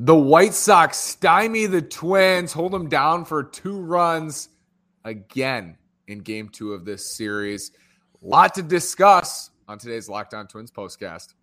The 0.00 0.14
White 0.14 0.54
Sox 0.54 0.96
stymie 0.96 1.66
the 1.66 1.82
Twins, 1.82 2.52
hold 2.52 2.70
them 2.70 2.88
down 2.88 3.24
for 3.24 3.42
two 3.42 3.80
runs 3.80 4.48
again 5.04 5.76
in 6.06 6.20
game 6.20 6.50
two 6.50 6.72
of 6.72 6.84
this 6.84 7.04
series. 7.04 7.72
A 8.22 8.24
lot 8.24 8.54
to 8.54 8.62
discuss 8.62 9.50
on 9.66 9.78
today's 9.78 10.08
Locked 10.08 10.34
On 10.34 10.46
Twins 10.46 10.70
postcast. 10.70 11.34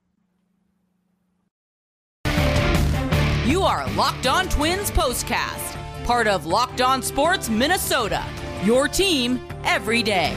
You 3.46 3.64
are 3.64 3.86
Locked 3.92 4.26
On 4.26 4.48
Twins 4.48 4.90
postcast, 4.90 6.06
part 6.06 6.26
of 6.26 6.46
Locked 6.46 6.80
On 6.80 7.02
Sports 7.02 7.50
Minnesota, 7.50 8.24
your 8.64 8.88
team 8.88 9.46
every 9.66 10.02
day. 10.02 10.34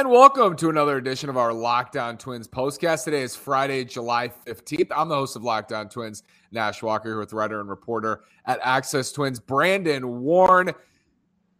And 0.00 0.10
welcome 0.10 0.56
to 0.56 0.70
another 0.70 0.96
edition 0.96 1.28
of 1.28 1.36
our 1.36 1.52
Locked 1.52 1.94
On 1.94 2.16
Twins 2.16 2.48
postcast. 2.48 3.04
Today 3.04 3.20
is 3.20 3.36
Friday, 3.36 3.84
July 3.84 4.32
15th. 4.46 4.90
I'm 4.96 5.10
the 5.10 5.14
host 5.14 5.36
of 5.36 5.44
Locked 5.44 5.72
On 5.72 5.90
Twins, 5.90 6.22
Nash 6.52 6.82
Walker, 6.82 7.10
here 7.10 7.18
with 7.18 7.34
writer 7.34 7.60
and 7.60 7.68
reporter 7.68 8.22
at 8.46 8.58
Access 8.62 9.12
Twins, 9.12 9.38
Brandon 9.38 10.22
Warne. 10.22 10.72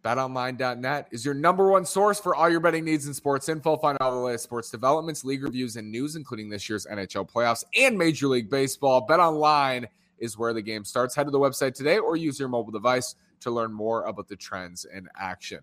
BetOnline.net 0.03 1.09
is 1.11 1.23
your 1.23 1.35
number 1.35 1.69
one 1.69 1.85
source 1.85 2.19
for 2.19 2.33
all 2.33 2.49
your 2.49 2.59
betting 2.59 2.83
needs 2.83 3.05
and 3.05 3.15
sports 3.15 3.47
info. 3.47 3.77
Find 3.77 3.95
all 4.01 4.09
the 4.09 4.17
latest 4.17 4.45
sports 4.45 4.71
developments, 4.71 5.23
league 5.23 5.43
reviews, 5.43 5.75
and 5.75 5.91
news, 5.91 6.15
including 6.15 6.49
this 6.49 6.67
year's 6.67 6.87
NHL 6.87 7.29
playoffs 7.29 7.63
and 7.77 7.95
Major 7.95 8.25
League 8.25 8.49
Baseball. 8.49 9.05
BetOnline 9.05 9.85
is 10.21 10.37
where 10.37 10.53
the 10.53 10.61
game 10.61 10.85
starts. 10.85 11.15
Head 11.15 11.25
to 11.25 11.31
the 11.31 11.39
website 11.39 11.73
today 11.73 11.97
or 11.97 12.15
use 12.15 12.39
your 12.39 12.47
mobile 12.47 12.71
device 12.71 13.15
to 13.41 13.51
learn 13.51 13.73
more 13.73 14.05
about 14.05 14.29
the 14.29 14.35
trends 14.35 14.85
in 14.85 15.09
action. 15.19 15.59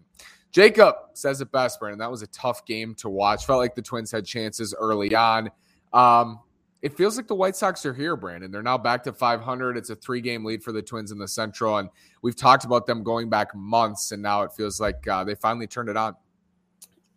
Jacob 0.51 0.97
says 1.15 1.41
it 1.41 1.51
best, 1.53 1.79
Brandon. 1.79 1.99
That 1.99 2.11
was 2.11 2.23
a 2.23 2.27
tough 2.29 2.65
game 2.67 2.95
to 2.97 3.09
watch. 3.09 3.47
Felt 3.47 3.59
like 3.59 3.75
the 3.75 3.83
Twins 3.83 4.11
had 4.11 4.25
chances 4.25 4.75
early 4.79 5.15
on. 5.15 5.51
Um, 5.93 6.41
it 6.81 6.97
feels 6.97 7.17
like 7.17 7.27
the 7.27 7.35
White 7.35 7.57
Sox 7.57 7.85
are 7.85 7.93
here, 7.93 8.17
Brandon. 8.17 8.51
They're 8.51 8.63
now 8.63 8.79
back 8.79 9.03
to 9.05 9.13
500. 9.13 9.77
It's 9.77 9.91
a 9.91 9.97
three 9.97 10.21
game 10.21 10.45
lead 10.45 10.63
for 10.63 10.73
the 10.73 10.83
Twins 10.83 11.11
in 11.11 11.19
the 11.19 11.29
Central. 11.29 11.79
And 11.79 11.89
we've 12.23 12.37
talked 12.37 12.65
about 12.65 12.87
them 12.87 13.03
going 13.03 13.29
back 13.29 13.55
months, 13.55 14.13
and 14.13 14.23
now 14.23 14.43
it 14.43 14.53
feels 14.53 14.81
like 14.81 15.07
uh, 15.09 15.25
they 15.25 15.35
finally 15.35 15.67
turned 15.67 15.89
it 15.89 15.97
on. 15.97 16.15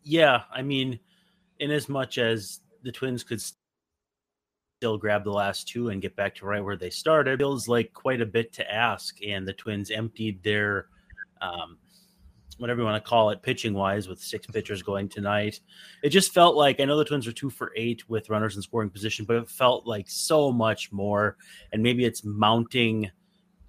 Yeah. 0.04 0.42
I 0.52 0.62
mean, 0.62 1.00
in 1.60 1.72
as 1.72 1.88
much 1.88 2.18
as 2.18 2.62
the 2.84 2.92
Twins 2.92 3.24
could 3.24 3.42
still 4.82 4.98
grab 4.98 5.24
the 5.24 5.32
last 5.32 5.68
two 5.68 5.90
and 5.90 6.02
get 6.02 6.16
back 6.16 6.34
to 6.34 6.44
right 6.44 6.64
where 6.64 6.76
they 6.76 6.90
started, 6.90 7.38
feels 7.38 7.68
like 7.68 7.94
quite 7.94 8.20
a 8.20 8.26
bit 8.26 8.52
to 8.52 8.74
ask. 8.74 9.16
And 9.24 9.48
the 9.48 9.54
Twins 9.54 9.92
emptied 9.92 10.42
their. 10.42 10.88
Um, 11.40 11.78
whatever 12.58 12.82
you 12.82 12.86
want 12.86 13.04
to 13.04 13.10
call 13.10 13.32
it, 13.32 13.42
pitching 13.42 13.74
wise, 13.74 14.08
with 14.08 14.20
six 14.20 14.46
pitchers 14.46 14.84
going 14.84 15.10
tonight. 15.10 15.60
It 16.04 16.10
just 16.10 16.32
felt 16.32 16.56
like 16.56 16.80
I 16.80 16.86
know 16.86 16.98
the 16.98 17.06
Twins 17.06 17.28
are 17.28 17.32
two 17.32 17.50
for 17.50 17.72
eight 17.76 18.08
with 18.08 18.30
runners 18.30 18.56
in 18.56 18.62
scoring 18.62 18.92
position, 18.92 19.26
but 19.26 19.36
it 19.36 19.50
felt 19.50 19.88
like 19.88 20.08
so 20.10 20.52
much 20.52 20.92
more. 20.92 21.38
And 21.72 21.82
maybe 21.82 22.06
it's 22.06 22.24
mounting 22.24 23.10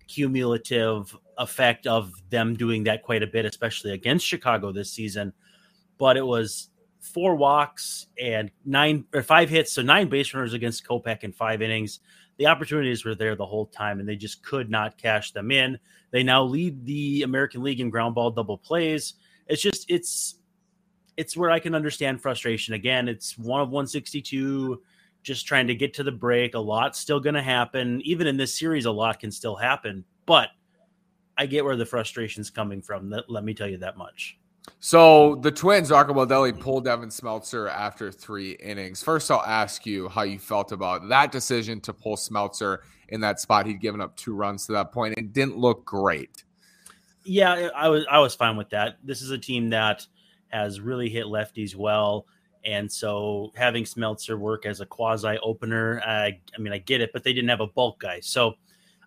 cumulative 0.08 1.16
effect 1.38 1.86
of 1.86 2.12
them 2.28 2.54
doing 2.54 2.84
that 2.84 3.02
quite 3.02 3.22
a 3.22 3.26
bit, 3.26 3.46
especially 3.46 3.92
against 3.92 4.26
Chicago 4.26 4.72
this 4.72 4.92
season. 4.92 5.32
But 5.96 6.18
it 6.18 6.26
was 6.26 6.68
four 7.02 7.34
walks 7.34 8.06
and 8.18 8.50
nine 8.64 9.04
or 9.12 9.22
five 9.22 9.50
hits, 9.50 9.72
so 9.72 9.82
nine 9.82 10.08
base 10.08 10.32
runners 10.32 10.54
against 10.54 10.86
Kopech 10.86 11.24
in 11.24 11.32
five 11.32 11.60
innings. 11.60 12.00
The 12.38 12.46
opportunities 12.46 13.04
were 13.04 13.14
there 13.14 13.34
the 13.34 13.44
whole 13.44 13.66
time, 13.66 14.00
and 14.00 14.08
they 14.08 14.16
just 14.16 14.42
could 14.42 14.70
not 14.70 14.96
cash 14.96 15.32
them 15.32 15.50
in. 15.50 15.78
They 16.12 16.22
now 16.22 16.44
lead 16.44 16.86
the 16.86 17.22
American 17.22 17.62
League 17.62 17.80
in 17.80 17.90
ground 17.90 18.14
ball 18.14 18.30
double 18.30 18.56
plays. 18.56 19.14
It's 19.48 19.60
just 19.60 19.90
it's 19.90 20.36
it's 21.16 21.36
where 21.36 21.50
I 21.50 21.58
can 21.58 21.74
understand 21.74 22.22
frustration. 22.22 22.74
Again, 22.74 23.08
it's 23.08 23.36
one 23.36 23.60
of 23.60 23.68
162, 23.68 24.80
just 25.22 25.46
trying 25.46 25.66
to 25.66 25.74
get 25.74 25.92
to 25.94 26.02
the 26.02 26.12
break. 26.12 26.54
A 26.54 26.58
lot's 26.58 26.98
still 26.98 27.20
going 27.20 27.34
to 27.34 27.42
happen. 27.42 28.00
Even 28.02 28.26
in 28.26 28.36
this 28.36 28.58
series, 28.58 28.86
a 28.86 28.90
lot 28.90 29.20
can 29.20 29.30
still 29.30 29.56
happen. 29.56 30.04
But 30.24 30.48
I 31.36 31.46
get 31.46 31.64
where 31.64 31.76
the 31.76 31.84
frustration's 31.84 32.48
coming 32.48 32.80
from. 32.80 33.10
Let, 33.10 33.28
let 33.28 33.44
me 33.44 33.52
tell 33.52 33.68
you 33.68 33.78
that 33.78 33.98
much. 33.98 34.38
So 34.80 35.36
the 35.36 35.50
Twins, 35.50 35.90
Rocco 35.90 36.12
Baldelli 36.12 36.58
pulled 36.58 36.84
Devin 36.84 37.08
Smeltzer 37.08 37.70
after 37.70 38.10
three 38.10 38.52
innings. 38.52 39.02
First, 39.02 39.30
I'll 39.30 39.42
ask 39.42 39.86
you 39.86 40.08
how 40.08 40.22
you 40.22 40.38
felt 40.38 40.72
about 40.72 41.08
that 41.08 41.32
decision 41.32 41.80
to 41.82 41.92
pull 41.92 42.16
Smeltzer 42.16 42.78
in 43.08 43.20
that 43.20 43.40
spot. 43.40 43.66
He'd 43.66 43.80
given 43.80 44.00
up 44.00 44.16
two 44.16 44.34
runs 44.34 44.66
to 44.66 44.72
that 44.72 44.92
point 44.92 45.14
and 45.16 45.32
didn't 45.32 45.56
look 45.56 45.84
great. 45.84 46.44
Yeah, 47.24 47.68
I 47.76 47.88
was 47.88 48.04
I 48.10 48.18
was 48.18 48.34
fine 48.34 48.56
with 48.56 48.70
that. 48.70 48.98
This 49.04 49.22
is 49.22 49.30
a 49.30 49.38
team 49.38 49.70
that 49.70 50.06
has 50.48 50.80
really 50.80 51.08
hit 51.08 51.26
lefties 51.26 51.76
well, 51.76 52.26
and 52.64 52.90
so 52.90 53.52
having 53.54 53.84
Smeltzer 53.84 54.38
work 54.38 54.66
as 54.66 54.80
a 54.80 54.86
quasi 54.86 55.38
opener, 55.42 56.02
I, 56.04 56.40
I 56.56 56.58
mean, 56.58 56.72
I 56.72 56.78
get 56.78 57.00
it, 57.00 57.12
but 57.12 57.22
they 57.22 57.32
didn't 57.32 57.50
have 57.50 57.60
a 57.60 57.66
bulk 57.68 58.00
guy, 58.00 58.20
so 58.20 58.54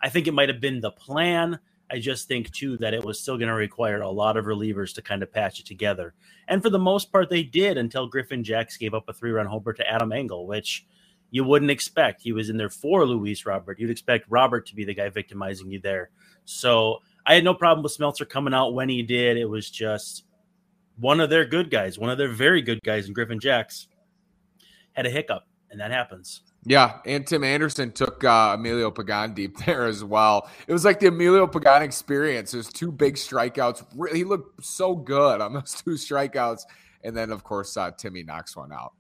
I 0.02 0.10
think 0.10 0.28
it 0.28 0.34
might 0.34 0.50
have 0.50 0.62
been 0.62 0.80
the 0.80 0.92
plan. 0.92 1.60
I 1.92 2.00
just 2.00 2.28
think 2.28 2.52
too 2.52 2.78
that 2.78 2.94
it 2.94 3.04
was 3.04 3.20
still 3.20 3.38
going 3.38 3.50
to 3.50 3.54
require 3.54 4.02
a 4.02 4.10
lot 4.10 4.38
of 4.38 4.46
relievers 4.46 4.94
to 4.96 5.02
kind 5.02 5.22
of 5.22 5.32
patch 5.32 5.60
it 5.60 5.66
together. 5.66 6.14
And 6.48 6.62
for 6.62 6.70
the 6.70 6.80
most 6.80 7.12
part, 7.12 7.30
they 7.30 7.44
did 7.44 7.78
until 7.78 8.08
Griffin 8.08 8.44
Jax 8.44 8.78
gave 8.78 8.94
up 8.94 9.08
a 9.08 9.14
three 9.14 9.32
run 9.32 9.46
homer 9.46 9.74
to 9.74 9.88
Adam 9.88 10.12
Engel, 10.12 10.48
which 10.48 10.86
you 11.30 11.44
wouldn't 11.44 11.72
expect. 11.72 12.22
He 12.22 12.32
was 12.32 12.50
in 12.50 12.58
there 12.58 12.70
for 12.70 13.06
Luis 13.06 13.46
Robert. 13.46 13.80
You'd 13.80 13.90
expect 13.90 14.26
Robert 14.30 14.68
to 14.68 14.76
be 14.76 14.86
the 14.86 14.94
guy 14.94 15.10
victimizing 15.10 15.70
you 15.70 15.80
there. 15.80 16.10
So 16.46 17.00
I 17.26 17.36
had 17.36 17.44
no 17.44 17.54
problem 17.54 17.84
with 17.84 17.96
Smeltzer 17.96 18.28
coming 18.28 18.54
out 18.54 18.74
when 18.74 18.90
he 18.90 19.04
did. 19.04 19.38
It 19.38 19.46
was 19.50 19.70
just 19.70 20.24
one 20.98 21.20
of 21.20 21.30
their 21.30 21.46
good 21.46 21.70
guys, 21.70 22.00
one 22.00 22.10
of 22.10 22.18
their 22.18 22.30
very 22.30 22.62
good 22.62 22.80
guys, 22.84 23.06
and 23.06 23.16
Griffin 23.16 23.40
Jax 23.40 23.88
had 24.94 25.06
a 25.06 25.10
hiccup, 25.10 25.46
and 25.70 25.80
that 25.80 25.92
happens. 25.92 26.42
Yeah, 26.68 26.98
and 27.06 27.26
Tim 27.28 27.44
Anderson 27.44 27.92
took 27.92 28.24
uh, 28.24 28.56
Emilio 28.58 28.90
Pagan 28.90 29.34
deep 29.34 29.58
there 29.66 29.86
as 29.86 30.04
well. 30.04 30.50
It 30.68 30.74
was 30.74 30.84
like 30.84 31.00
the 31.00 31.08
Emilio 31.08 31.46
Pagan 31.46 31.84
experience. 31.84 32.52
There's 32.52 32.68
two 32.68 32.92
big 32.92 33.16
strikeouts. 33.16 34.14
He 34.14 34.24
looked 34.24 34.66
so 34.66 34.96
good 34.96 35.42
on 35.42 35.54
those 35.54 35.74
two 35.74 35.92
strikeouts, 35.92 36.64
and 37.04 37.16
then 37.16 37.32
of 37.32 37.44
course 37.44 37.78
uh, 37.78 37.92
Timmy 37.92 38.24
knocks 38.24 38.56
one 38.56 38.74
out. 38.74 38.94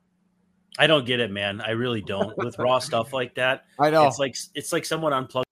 I 0.77 0.87
don't 0.87 1.05
get 1.05 1.19
it, 1.19 1.31
man. 1.31 1.61
I 1.61 1.71
really 1.71 2.01
don't. 2.01 2.37
With 2.37 2.59
raw 2.59 2.79
stuff 2.79 3.13
like 3.13 3.33
that, 3.35 3.65
I 3.79 3.89
know 3.89 4.07
it's 4.07 4.19
like 4.19 4.35
it's 4.53 4.71
like 4.71 4.85
someone 4.85 5.13
unplugged 5.13 5.45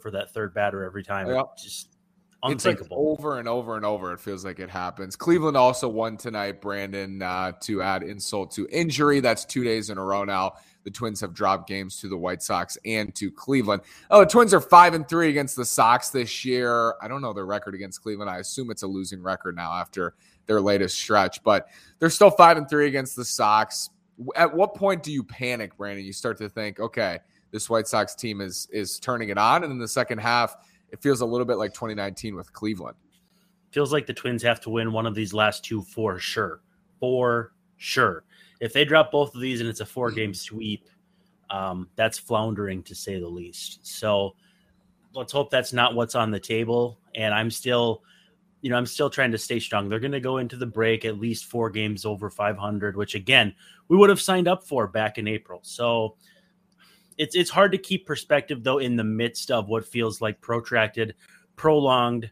for 0.00 0.10
that 0.10 0.34
third 0.34 0.52
batter 0.52 0.84
every 0.84 1.02
time. 1.02 1.26
Yep. 1.28 1.46
It's 1.54 1.64
just 1.64 1.96
unthinkable. 2.42 2.84
It's 2.84 2.90
like 2.90 2.98
over 2.98 3.38
and 3.38 3.48
over 3.48 3.76
and 3.76 3.84
over. 3.86 4.12
It 4.12 4.20
feels 4.20 4.44
like 4.44 4.58
it 4.58 4.68
happens. 4.68 5.16
Cleveland 5.16 5.56
also 5.56 5.88
won 5.88 6.18
tonight, 6.18 6.60
Brandon, 6.60 7.22
uh, 7.22 7.52
to 7.62 7.80
add 7.80 8.02
insult 8.02 8.50
to 8.52 8.68
injury. 8.70 9.20
That's 9.20 9.46
two 9.46 9.64
days 9.64 9.88
in 9.88 9.96
a 9.96 10.04
row 10.04 10.24
now 10.24 10.54
the 10.84 10.90
Twins 10.90 11.20
have 11.20 11.34
dropped 11.34 11.68
games 11.68 11.98
to 12.00 12.08
the 12.08 12.16
White 12.16 12.42
Sox 12.42 12.78
and 12.84 13.14
to 13.14 13.30
Cleveland. 13.30 13.82
Oh, 14.10 14.20
the 14.20 14.26
Twins 14.26 14.54
are 14.54 14.60
five 14.60 14.94
and 14.94 15.08
three 15.08 15.28
against 15.28 15.56
the 15.56 15.64
Sox 15.64 16.10
this 16.10 16.44
year. 16.44 16.94
I 17.02 17.08
don't 17.08 17.22
know 17.22 17.32
their 17.32 17.46
record 17.46 17.74
against 17.74 18.02
Cleveland. 18.02 18.30
I 18.30 18.38
assume 18.38 18.70
it's 18.70 18.82
a 18.82 18.86
losing 18.86 19.22
record 19.22 19.56
now 19.56 19.72
after 19.72 20.14
their 20.46 20.60
latest 20.60 20.98
stretch, 20.98 21.42
but 21.42 21.68
they're 21.98 22.10
still 22.10 22.30
five 22.30 22.56
and 22.56 22.68
three 22.68 22.86
against 22.86 23.16
the 23.16 23.24
Sox. 23.24 23.90
At 24.36 24.52
what 24.52 24.74
point 24.74 25.02
do 25.02 25.12
you 25.12 25.22
panic, 25.22 25.76
Brandon? 25.76 26.04
You 26.04 26.12
start 26.12 26.38
to 26.38 26.48
think, 26.48 26.80
okay, 26.80 27.20
this 27.50 27.68
White 27.68 27.88
Sox 27.88 28.14
team 28.14 28.40
is 28.40 28.68
is 28.70 28.98
turning 28.98 29.28
it 29.28 29.38
on, 29.38 29.64
and 29.64 29.72
in 29.72 29.78
the 29.78 29.88
second 29.88 30.18
half, 30.18 30.56
it 30.90 31.02
feels 31.02 31.20
a 31.20 31.26
little 31.26 31.46
bit 31.46 31.56
like 31.56 31.72
2019 31.72 32.34
with 32.34 32.52
Cleveland. 32.52 32.96
Feels 33.70 33.92
like 33.92 34.06
the 34.06 34.14
Twins 34.14 34.42
have 34.42 34.60
to 34.62 34.70
win 34.70 34.92
one 34.92 35.06
of 35.06 35.14
these 35.14 35.32
last 35.32 35.64
two 35.64 35.82
for 35.82 36.18
sure, 36.18 36.60
for 36.98 37.52
sure 37.76 38.24
if 38.60 38.72
they 38.72 38.84
drop 38.84 39.10
both 39.10 39.34
of 39.34 39.40
these 39.40 39.60
and 39.60 39.68
it's 39.68 39.80
a 39.80 39.86
four 39.86 40.10
game 40.10 40.34
sweep, 40.34 40.88
um, 41.48 41.88
that's 41.96 42.18
floundering 42.18 42.82
to 42.84 42.94
say 42.94 43.18
the 43.18 43.28
least. 43.28 43.80
So 43.86 44.36
let's 45.14 45.32
hope 45.32 45.50
that's 45.50 45.72
not 45.72 45.94
what's 45.94 46.14
on 46.14 46.30
the 46.30 46.38
table. 46.38 47.00
And 47.14 47.34
I'm 47.34 47.50
still, 47.50 48.04
you 48.60 48.70
know, 48.70 48.76
I'm 48.76 48.86
still 48.86 49.10
trying 49.10 49.32
to 49.32 49.38
stay 49.38 49.58
strong. 49.58 49.88
They're 49.88 49.98
going 49.98 50.12
to 50.12 50.20
go 50.20 50.38
into 50.38 50.56
the 50.56 50.66
break 50.66 51.04
at 51.04 51.18
least 51.18 51.46
four 51.46 51.70
games 51.70 52.04
over 52.04 52.30
500, 52.30 52.96
which 52.96 53.14
again, 53.14 53.54
we 53.88 53.96
would 53.96 54.10
have 54.10 54.20
signed 54.20 54.46
up 54.46 54.62
for 54.62 54.86
back 54.86 55.18
in 55.18 55.26
April. 55.26 55.60
So 55.62 56.16
it's 57.18 57.34
it's 57.34 57.50
hard 57.50 57.72
to 57.72 57.78
keep 57.78 58.06
perspective 58.06 58.62
though 58.62 58.78
in 58.78 58.96
the 58.96 59.04
midst 59.04 59.50
of 59.50 59.68
what 59.68 59.84
feels 59.84 60.20
like 60.20 60.40
protracted, 60.40 61.14
prolonged, 61.56 62.30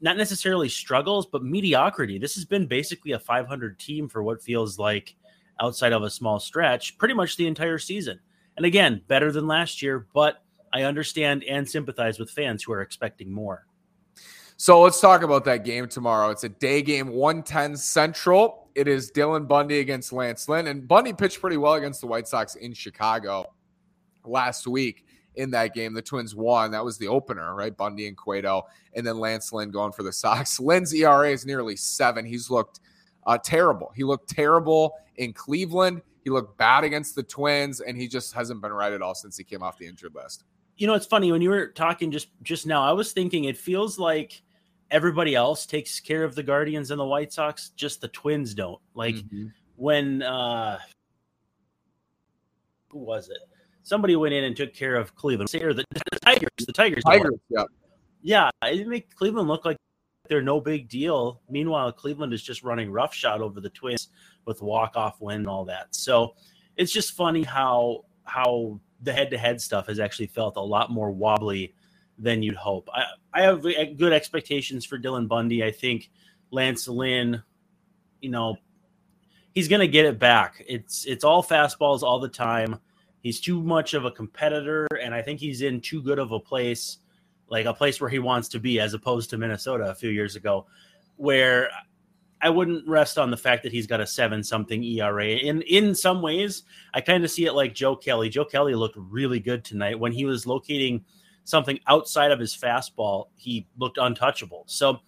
not 0.00 0.16
necessarily 0.16 0.68
struggles, 0.68 1.26
but 1.26 1.42
mediocrity. 1.42 2.18
This 2.18 2.34
has 2.34 2.44
been 2.44 2.66
basically 2.66 3.12
a 3.12 3.18
500 3.18 3.78
team 3.78 4.08
for 4.08 4.22
what 4.22 4.42
feels 4.42 4.78
like 4.78 5.16
outside 5.60 5.92
of 5.92 6.02
a 6.02 6.10
small 6.10 6.38
stretch 6.40 6.98
pretty 6.98 7.14
much 7.14 7.36
the 7.36 7.46
entire 7.46 7.78
season. 7.78 8.20
And 8.56 8.66
again, 8.66 9.02
better 9.08 9.30
than 9.32 9.46
last 9.46 9.82
year, 9.82 10.06
but 10.14 10.42
I 10.72 10.82
understand 10.82 11.44
and 11.44 11.68
sympathize 11.68 12.18
with 12.18 12.30
fans 12.30 12.62
who 12.62 12.72
are 12.72 12.82
expecting 12.82 13.32
more. 13.32 13.66
So 14.56 14.80
let's 14.80 15.00
talk 15.00 15.22
about 15.22 15.44
that 15.44 15.64
game 15.64 15.86
tomorrow. 15.86 16.30
It's 16.30 16.42
a 16.42 16.48
day 16.48 16.82
game, 16.82 17.10
110 17.10 17.76
Central. 17.76 18.68
It 18.74 18.88
is 18.88 19.12
Dylan 19.12 19.46
Bundy 19.46 19.78
against 19.78 20.12
Lance 20.12 20.48
Lynn. 20.48 20.66
And 20.66 20.86
Bundy 20.86 21.12
pitched 21.12 21.40
pretty 21.40 21.56
well 21.56 21.74
against 21.74 22.00
the 22.00 22.08
White 22.08 22.26
Sox 22.26 22.56
in 22.56 22.74
Chicago 22.74 23.44
last 24.24 24.66
week 24.66 25.06
in 25.36 25.52
that 25.52 25.74
game. 25.74 25.94
The 25.94 26.02
Twins 26.02 26.34
won. 26.34 26.72
That 26.72 26.84
was 26.84 26.98
the 26.98 27.06
opener, 27.06 27.54
right? 27.54 27.74
Bundy 27.76 28.08
and 28.08 28.16
Cueto, 28.16 28.64
and 28.94 29.06
then 29.06 29.18
Lance 29.20 29.52
Lynn 29.52 29.70
going 29.70 29.92
for 29.92 30.02
the 30.02 30.12
Sox. 30.12 30.58
Lynn's 30.60 30.92
ERA 30.92 31.30
is 31.30 31.46
nearly 31.46 31.76
seven. 31.76 32.26
He's 32.26 32.50
looked 32.50 32.80
uh, 33.28 33.38
terrible. 33.38 33.92
He 33.94 34.02
looked 34.02 34.28
terrible 34.30 34.94
in 35.16 35.32
Cleveland. 35.32 36.02
He 36.24 36.30
looked 36.30 36.58
bad 36.58 36.82
against 36.82 37.14
the 37.14 37.22
Twins, 37.22 37.80
and 37.80 37.96
he 37.96 38.08
just 38.08 38.32
hasn't 38.32 38.60
been 38.60 38.72
right 38.72 38.92
at 38.92 39.02
all 39.02 39.14
since 39.14 39.36
he 39.36 39.44
came 39.44 39.62
off 39.62 39.78
the 39.78 39.86
injured 39.86 40.14
list. 40.14 40.44
You 40.78 40.86
know, 40.86 40.94
it's 40.94 41.06
funny 41.06 41.30
when 41.30 41.42
you 41.42 41.50
were 41.50 41.68
talking 41.68 42.10
just 42.10 42.28
just 42.42 42.66
now. 42.66 42.82
I 42.82 42.92
was 42.92 43.12
thinking 43.12 43.44
it 43.44 43.56
feels 43.56 43.98
like 43.98 44.42
everybody 44.90 45.34
else 45.34 45.66
takes 45.66 46.00
care 46.00 46.24
of 46.24 46.34
the 46.34 46.42
Guardians 46.42 46.90
and 46.90 46.98
the 46.98 47.04
White 47.04 47.32
Sox, 47.32 47.70
just 47.70 48.00
the 48.00 48.08
Twins 48.08 48.54
don't. 48.54 48.80
Like 48.94 49.16
mm-hmm. 49.16 49.46
when 49.76 50.22
uh 50.22 50.78
who 52.90 52.98
was 52.98 53.28
it? 53.28 53.38
Somebody 53.82 54.16
went 54.16 54.34
in 54.34 54.44
and 54.44 54.56
took 54.56 54.72
care 54.72 54.96
of 54.96 55.14
Cleveland. 55.14 55.54
Or 55.54 55.74
the, 55.74 55.84
the 55.90 56.20
Tigers. 56.20 56.48
The 56.66 56.72
Tigers. 56.72 57.04
Tigers. 57.04 57.38
Yeah. 57.48 57.64
Yeah, 58.20 58.50
it 58.64 58.86
make 58.86 59.14
Cleveland 59.14 59.48
look 59.48 59.64
like 59.64 59.76
they're 60.28 60.42
no 60.42 60.60
big 60.60 60.88
deal. 60.88 61.40
Meanwhile, 61.48 61.92
Cleveland 61.92 62.32
is 62.32 62.42
just 62.42 62.62
running 62.62 62.90
roughshod 62.90 63.40
over 63.40 63.60
the 63.60 63.70
Twins 63.70 64.08
with 64.44 64.62
walk 64.62 64.96
off 64.96 65.20
win 65.20 65.38
and 65.38 65.48
all 65.48 65.64
that. 65.66 65.94
So 65.94 66.34
it's 66.76 66.92
just 66.92 67.12
funny 67.12 67.42
how 67.42 68.04
how 68.24 68.80
the 69.02 69.12
head 69.12 69.30
to 69.30 69.38
head 69.38 69.60
stuff 69.60 69.86
has 69.86 69.98
actually 69.98 70.26
felt 70.26 70.56
a 70.56 70.60
lot 70.60 70.90
more 70.90 71.10
wobbly 71.10 71.74
than 72.18 72.42
you'd 72.42 72.56
hope. 72.56 72.88
I, 72.92 73.04
I 73.32 73.42
have 73.42 73.62
good 73.62 74.12
expectations 74.12 74.84
for 74.84 74.98
Dylan 74.98 75.28
Bundy. 75.28 75.62
I 75.62 75.70
think 75.70 76.10
Lance 76.50 76.88
Lynn, 76.88 77.42
you 78.20 78.30
know, 78.30 78.56
he's 79.54 79.68
going 79.68 79.80
to 79.80 79.88
get 79.88 80.04
it 80.04 80.18
back. 80.18 80.64
It's 80.66 81.04
it's 81.06 81.24
all 81.24 81.42
fastballs 81.42 82.02
all 82.02 82.18
the 82.18 82.28
time. 82.28 82.78
He's 83.20 83.40
too 83.40 83.62
much 83.62 83.94
of 83.94 84.04
a 84.04 84.10
competitor, 84.10 84.86
and 85.02 85.14
I 85.14 85.22
think 85.22 85.40
he's 85.40 85.62
in 85.62 85.80
too 85.80 86.02
good 86.02 86.18
of 86.18 86.32
a 86.32 86.40
place, 86.40 86.98
like 87.48 87.66
a 87.66 87.74
place 87.74 88.00
where 88.00 88.10
he 88.10 88.18
wants 88.18 88.48
to 88.48 88.60
be, 88.60 88.80
as 88.80 88.94
opposed 88.94 89.30
to 89.30 89.38
Minnesota 89.38 89.90
a 89.90 89.94
few 89.94 90.10
years 90.10 90.36
ago, 90.36 90.66
where 91.16 91.70
I 92.40 92.50
wouldn't 92.50 92.86
rest 92.86 93.18
on 93.18 93.30
the 93.30 93.36
fact 93.36 93.62
that 93.64 93.72
he's 93.72 93.86
got 93.86 94.00
a 94.00 94.06
seven 94.06 94.44
something 94.44 94.82
ERA. 94.82 95.26
In 95.26 95.62
in 95.62 95.94
some 95.94 96.22
ways, 96.22 96.62
I 96.94 97.00
kind 97.00 97.24
of 97.24 97.30
see 97.30 97.46
it 97.46 97.52
like 97.52 97.74
Joe 97.74 97.96
Kelly. 97.96 98.28
Joe 98.28 98.44
Kelly 98.44 98.74
looked 98.74 98.96
really 98.96 99.40
good 99.40 99.64
tonight 99.64 99.98
when 99.98 100.12
he 100.12 100.24
was 100.24 100.46
locating 100.46 101.04
something 101.44 101.80
outside 101.86 102.30
of 102.30 102.38
his 102.38 102.56
fastball. 102.56 103.26
He 103.36 103.66
looked 103.78 103.98
untouchable. 103.98 104.64
So 104.66 104.98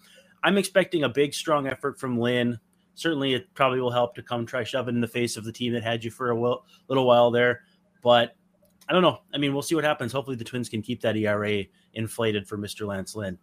I'm 0.43 0.57
expecting 0.57 1.03
a 1.03 1.09
big, 1.09 1.33
strong 1.33 1.67
effort 1.67 1.99
from 1.99 2.19
Lynn. 2.19 2.59
Certainly, 2.95 3.35
it 3.35 3.53
probably 3.53 3.79
will 3.79 3.91
help 3.91 4.15
to 4.15 4.23
come 4.23 4.45
try 4.45 4.63
shoving 4.63 4.95
in 4.95 5.01
the 5.01 5.07
face 5.07 5.37
of 5.37 5.45
the 5.45 5.53
team 5.53 5.73
that 5.73 5.83
had 5.83 6.03
you 6.03 6.11
for 6.11 6.31
a 6.31 6.59
little 6.89 7.07
while 7.07 7.31
there. 7.31 7.61
But 8.03 8.35
I 8.91 8.93
don't 8.93 9.03
know. 9.03 9.21
I 9.33 9.37
mean, 9.37 9.53
we'll 9.53 9.61
see 9.61 9.73
what 9.73 9.85
happens. 9.85 10.11
Hopefully, 10.11 10.35
the 10.35 10.43
Twins 10.43 10.67
can 10.67 10.81
keep 10.81 10.99
that 10.99 11.15
ERA 11.15 11.63
inflated 11.93 12.45
for 12.45 12.57
Mr. 12.57 12.85
Lance 12.85 13.15
Lynn. 13.15 13.37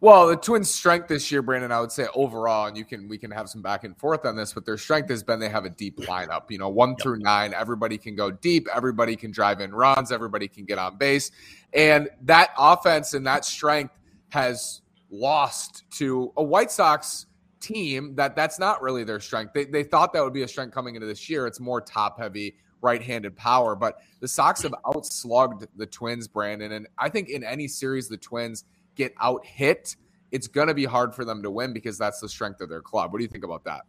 Well, 0.00 0.28
the 0.28 0.36
Twins' 0.36 0.70
strength 0.70 1.08
this 1.08 1.30
year, 1.30 1.42
Brandon, 1.42 1.70
I 1.70 1.78
would 1.78 1.92
say 1.92 2.06
overall, 2.14 2.68
and 2.68 2.74
you 2.74 2.86
can 2.86 3.06
we 3.06 3.18
can 3.18 3.30
have 3.30 3.50
some 3.50 3.60
back 3.60 3.84
and 3.84 3.94
forth 3.98 4.24
on 4.24 4.34
this, 4.34 4.54
but 4.54 4.64
their 4.64 4.78
strength 4.78 5.10
has 5.10 5.22
been 5.22 5.40
they 5.40 5.50
have 5.50 5.66
a 5.66 5.70
deep 5.70 5.98
lineup. 5.98 6.50
You 6.50 6.56
know, 6.56 6.70
one 6.70 6.92
yep. 6.92 7.00
through 7.02 7.18
nine, 7.18 7.52
everybody 7.52 7.98
can 7.98 8.16
go 8.16 8.30
deep, 8.30 8.66
everybody 8.74 9.14
can 9.14 9.30
drive 9.30 9.60
in 9.60 9.74
runs, 9.74 10.10
everybody 10.10 10.48
can 10.48 10.64
get 10.64 10.78
on 10.78 10.96
base, 10.96 11.32
and 11.74 12.08
that 12.22 12.48
offense 12.56 13.12
and 13.12 13.26
that 13.26 13.44
strength 13.44 13.92
has 14.30 14.80
lost 15.10 15.84
to 15.98 16.32
a 16.38 16.42
White 16.42 16.70
Sox 16.70 17.26
team 17.60 18.14
that 18.14 18.34
that's 18.34 18.58
not 18.58 18.80
really 18.80 19.04
their 19.04 19.20
strength. 19.20 19.52
They 19.52 19.66
they 19.66 19.82
thought 19.82 20.14
that 20.14 20.24
would 20.24 20.32
be 20.32 20.44
a 20.44 20.48
strength 20.48 20.72
coming 20.72 20.94
into 20.94 21.06
this 21.06 21.28
year. 21.28 21.46
It's 21.46 21.60
more 21.60 21.82
top 21.82 22.18
heavy 22.18 22.56
right-handed 22.80 23.36
power, 23.36 23.74
but 23.74 23.98
the 24.20 24.28
Sox 24.28 24.62
have 24.62 24.74
outslugged 24.84 25.66
the 25.76 25.86
Twins, 25.86 26.28
Brandon, 26.28 26.72
and 26.72 26.86
I 26.98 27.08
think 27.08 27.28
in 27.28 27.44
any 27.44 27.68
series 27.68 28.08
the 28.08 28.16
Twins 28.16 28.64
get 28.94 29.14
out 29.20 29.44
hit, 29.44 29.96
it's 30.30 30.46
going 30.46 30.68
to 30.68 30.74
be 30.74 30.84
hard 30.84 31.14
for 31.14 31.24
them 31.24 31.42
to 31.42 31.50
win 31.50 31.72
because 31.72 31.98
that's 31.98 32.20
the 32.20 32.28
strength 32.28 32.60
of 32.60 32.68
their 32.68 32.82
club. 32.82 33.12
What 33.12 33.18
do 33.18 33.24
you 33.24 33.30
think 33.30 33.44
about 33.44 33.64
that? 33.64 33.82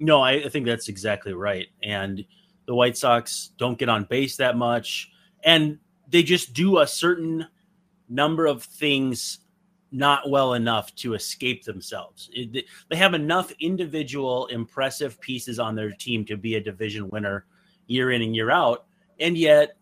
No, 0.00 0.20
I, 0.20 0.48
think 0.48 0.66
that's 0.66 0.88
exactly 0.88 1.34
right. 1.34 1.68
And 1.82 2.24
the 2.66 2.74
White 2.74 2.96
Sox 2.96 3.52
don't 3.58 3.78
get 3.78 3.88
on 3.88 4.04
base 4.04 4.36
that 4.36 4.56
much, 4.56 5.10
and 5.44 5.78
they 6.08 6.22
just 6.22 6.52
do 6.52 6.78
a 6.78 6.86
certain 6.86 7.46
number 8.08 8.46
of 8.46 8.62
things 8.62 9.38
not 9.92 10.28
well 10.28 10.54
enough 10.54 10.92
to 10.96 11.14
escape 11.14 11.62
themselves. 11.62 12.28
It, 12.32 12.64
they 12.90 12.96
have 12.96 13.14
enough 13.14 13.52
individual 13.60 14.46
impressive 14.46 15.20
pieces 15.20 15.60
on 15.60 15.76
their 15.76 15.92
team 15.92 16.24
to 16.24 16.36
be 16.36 16.56
a 16.56 16.60
division 16.60 17.08
winner 17.10 17.46
year 17.86 18.10
in 18.10 18.22
and 18.22 18.34
year 18.34 18.50
out. 18.50 18.86
And 19.20 19.36
yet, 19.36 19.76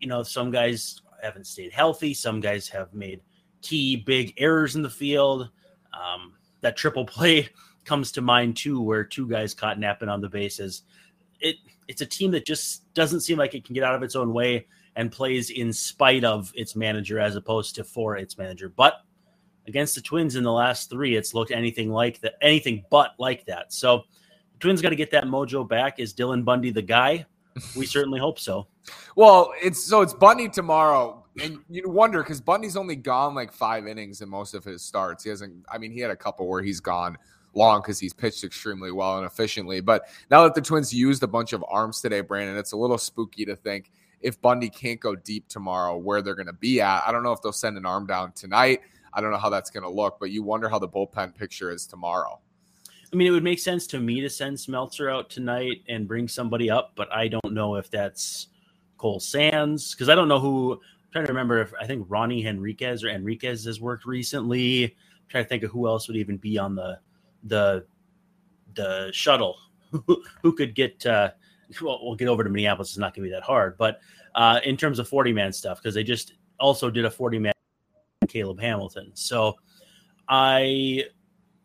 you 0.00 0.08
know, 0.08 0.22
some 0.22 0.50
guys 0.50 1.00
haven't 1.22 1.46
stayed 1.46 1.72
healthy. 1.72 2.14
Some 2.14 2.40
guys 2.40 2.68
have 2.68 2.92
made 2.94 3.20
key 3.62 3.96
big 3.96 4.34
errors 4.36 4.76
in 4.76 4.82
the 4.82 4.90
field. 4.90 5.50
Um, 5.92 6.34
that 6.60 6.76
triple 6.76 7.04
play 7.04 7.48
comes 7.84 8.12
to 8.12 8.20
mind 8.20 8.56
too, 8.56 8.80
where 8.80 9.04
two 9.04 9.28
guys 9.28 9.54
caught 9.54 9.78
napping 9.78 10.08
on 10.08 10.20
the 10.20 10.28
bases. 10.28 10.82
It 11.40 11.56
it's 11.86 12.02
a 12.02 12.06
team 12.06 12.30
that 12.32 12.44
just 12.44 12.92
doesn't 12.94 13.20
seem 13.20 13.38
like 13.38 13.54
it 13.54 13.64
can 13.64 13.74
get 13.74 13.84
out 13.84 13.94
of 13.94 14.02
its 14.02 14.14
own 14.14 14.32
way 14.32 14.66
and 14.94 15.10
plays 15.10 15.50
in 15.50 15.72
spite 15.72 16.24
of 16.24 16.52
its 16.54 16.76
manager 16.76 17.18
as 17.18 17.36
opposed 17.36 17.74
to 17.76 17.84
for 17.84 18.16
its 18.16 18.36
manager. 18.36 18.68
But 18.68 19.00
against 19.66 19.94
the 19.94 20.00
Twins 20.00 20.36
in 20.36 20.42
the 20.42 20.52
last 20.52 20.90
three, 20.90 21.16
it's 21.16 21.34
looked 21.34 21.50
anything 21.50 21.90
like 21.90 22.20
that, 22.20 22.34
anything 22.42 22.84
but 22.90 23.12
like 23.18 23.46
that. 23.46 23.72
So 23.72 24.04
Twins 24.60 24.82
got 24.82 24.90
to 24.90 24.96
get 24.96 25.10
that 25.12 25.24
mojo 25.24 25.68
back. 25.68 25.98
Is 25.98 26.14
Dylan 26.14 26.44
Bundy 26.44 26.70
the 26.70 26.82
guy? 26.82 27.26
We 27.76 27.86
certainly 27.86 28.20
hope 28.20 28.38
so. 28.38 28.66
Well, 29.16 29.52
it's 29.62 29.82
so 29.84 30.02
it's 30.02 30.14
Bundy 30.14 30.48
tomorrow 30.48 31.24
and 31.40 31.58
you 31.68 31.88
wonder 31.88 32.22
because 32.22 32.40
Bundy's 32.40 32.76
only 32.76 32.96
gone 32.96 33.34
like 33.34 33.52
five 33.52 33.86
innings 33.86 34.20
in 34.20 34.28
most 34.28 34.54
of 34.54 34.64
his 34.64 34.82
starts. 34.82 35.24
He 35.24 35.30
hasn't. 35.30 35.64
I 35.70 35.78
mean, 35.78 35.92
he 35.92 36.00
had 36.00 36.10
a 36.10 36.16
couple 36.16 36.48
where 36.48 36.62
he's 36.62 36.80
gone 36.80 37.16
long 37.54 37.80
because 37.80 37.98
he's 37.98 38.12
pitched 38.12 38.44
extremely 38.44 38.92
well 38.92 39.18
and 39.18 39.26
efficiently. 39.26 39.80
But 39.80 40.08
now 40.30 40.42
that 40.44 40.54
the 40.54 40.60
Twins 40.60 40.92
used 40.92 41.22
a 41.22 41.26
bunch 41.26 41.52
of 41.52 41.64
arms 41.68 42.00
today, 42.00 42.20
Brandon, 42.20 42.56
it's 42.56 42.72
a 42.72 42.76
little 42.76 42.98
spooky 42.98 43.44
to 43.44 43.56
think 43.56 43.90
if 44.20 44.40
Bundy 44.40 44.68
can't 44.68 45.00
go 45.00 45.14
deep 45.14 45.48
tomorrow, 45.48 45.96
where 45.96 46.22
they're 46.22 46.34
going 46.34 46.46
to 46.46 46.52
be 46.52 46.80
at. 46.80 47.02
I 47.06 47.12
don't 47.12 47.22
know 47.22 47.32
if 47.32 47.40
they'll 47.40 47.52
send 47.52 47.76
an 47.76 47.86
arm 47.86 48.06
down 48.06 48.32
tonight. 48.32 48.80
I 49.12 49.20
don't 49.20 49.30
know 49.30 49.38
how 49.38 49.50
that's 49.50 49.70
going 49.70 49.84
to 49.84 49.90
look, 49.90 50.18
but 50.20 50.30
you 50.30 50.42
wonder 50.42 50.68
how 50.68 50.78
the 50.78 50.88
bullpen 50.88 51.34
picture 51.34 51.70
is 51.70 51.86
tomorrow. 51.86 52.40
I 53.12 53.16
mean, 53.16 53.26
it 53.26 53.30
would 53.30 53.44
make 53.44 53.58
sense 53.58 53.86
to 53.88 54.00
me 54.00 54.20
to 54.20 54.28
send 54.28 54.56
Smeltzer 54.56 55.12
out 55.12 55.30
tonight 55.30 55.82
and 55.88 56.06
bring 56.06 56.28
somebody 56.28 56.70
up, 56.70 56.92
but 56.94 57.10
I 57.12 57.28
don't 57.28 57.52
know 57.52 57.76
if 57.76 57.90
that's 57.90 58.48
Cole 58.98 59.20
Sands 59.20 59.94
because 59.94 60.08
I 60.08 60.14
don't 60.14 60.28
know 60.28 60.40
who 60.40 60.74
I'm 60.74 60.78
trying 61.12 61.26
to 61.26 61.32
remember 61.32 61.60
if 61.62 61.72
I 61.80 61.86
think 61.86 62.04
Ronnie 62.08 62.42
Henriquez 62.42 63.02
or 63.02 63.08
Enriquez 63.08 63.64
has 63.64 63.80
worked 63.80 64.04
recently. 64.04 64.84
I'm 64.84 64.92
trying 65.28 65.44
to 65.44 65.48
think 65.48 65.62
of 65.62 65.70
who 65.70 65.86
else 65.86 66.06
would 66.08 66.18
even 66.18 66.36
be 66.36 66.58
on 66.58 66.74
the 66.74 66.98
the 67.44 67.86
the 68.74 69.10
shuttle 69.12 69.56
who 70.42 70.52
could 70.52 70.74
get 70.74 71.04
uh 71.06 71.30
well, 71.82 72.00
we'll 72.02 72.14
get 72.14 72.28
over 72.28 72.44
to 72.44 72.50
Minneapolis. 72.50 72.90
It's 72.90 72.98
not 72.98 73.14
going 73.14 73.24
to 73.24 73.30
be 73.30 73.34
that 73.34 73.42
hard, 73.42 73.76
but 73.76 74.00
uh, 74.34 74.60
in 74.64 74.76
terms 74.76 74.98
of 74.98 75.08
40 75.08 75.32
man 75.32 75.52
stuff, 75.52 75.82
because 75.82 75.94
they 75.94 76.02
just 76.02 76.34
also 76.58 76.90
did 76.90 77.04
a 77.04 77.10
40 77.10 77.38
man 77.38 77.52
Caleb 78.26 78.60
Hamilton. 78.60 79.10
So 79.14 79.56
I 80.28 81.04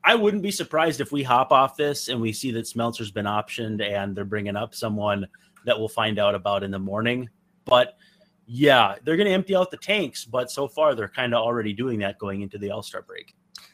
I 0.03 0.15
wouldn't 0.15 0.43
be 0.43 0.51
surprised 0.51 0.99
if 0.99 1.11
we 1.11 1.23
hop 1.23 1.51
off 1.51 1.77
this 1.77 2.09
and 2.09 2.19
we 2.19 2.33
see 2.33 2.51
that 2.51 2.65
Smeltzer's 2.65 3.11
been 3.11 3.25
optioned 3.25 3.81
and 3.81 4.15
they're 4.15 4.25
bringing 4.25 4.55
up 4.55 4.75
someone 4.75 5.27
that 5.65 5.77
we'll 5.77 5.87
find 5.87 6.19
out 6.19 6.35
about 6.35 6.63
in 6.63 6.71
the 6.71 6.79
morning. 6.79 7.29
But 7.65 7.97
yeah, 8.45 8.95
they're 9.03 9.15
going 9.15 9.27
to 9.27 9.33
empty 9.33 9.55
out 9.55 9.71
the 9.71 9.77
tanks, 9.77 10.25
but 10.25 10.51
so 10.51 10.67
far 10.67 10.95
they're 10.95 11.07
kind 11.07 11.33
of 11.33 11.41
already 11.41 11.71
doing 11.71 11.99
that 11.99 12.19
going 12.19 12.41
into 12.41 12.57
the 12.57 12.71
All 12.71 12.83
Star 12.83 13.01
break. 13.01 13.33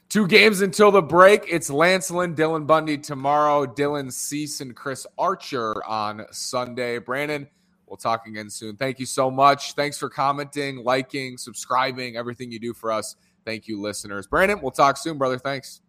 Two 0.10 0.28
games 0.28 0.62
until 0.62 0.92
the 0.92 1.02
break. 1.02 1.46
It's 1.48 1.70
Lance 1.70 2.10
Lynn, 2.10 2.36
Dylan 2.36 2.66
Bundy 2.66 2.98
tomorrow, 2.98 3.66
Dylan 3.66 4.12
Cease, 4.12 4.62
and 4.62 4.76
Chris 4.76 5.06
Archer 5.18 5.84
on 5.86 6.26
Sunday. 6.32 6.98
Brandon, 6.98 7.48
we'll 7.88 7.98
talk 7.98 8.26
again 8.28 8.50
soon. 8.50 8.76
Thank 8.76 9.00
you 9.00 9.06
so 9.06 9.30
much. 9.30 9.74
Thanks 9.74 9.98
for 9.98 10.10
commenting, 10.10 10.84
liking, 10.84 11.38
subscribing, 11.38 12.18
everything 12.18 12.52
you 12.52 12.60
do 12.60 12.74
for 12.74 12.92
us. 12.92 13.16
Thank 13.46 13.68
you, 13.68 13.80
listeners. 13.80 14.28
Brandon, 14.28 14.60
we'll 14.62 14.72
talk 14.72 14.98
soon, 14.98 15.18
brother. 15.18 15.38
Thanks. 15.38 15.82